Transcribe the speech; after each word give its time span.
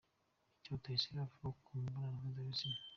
Icyo 0.57 0.69
Rutayisire 0.73 1.19
avuga 1.21 1.49
ku 1.63 1.69
mibonano 1.79 2.17
mpuzabitsina. 2.23 2.79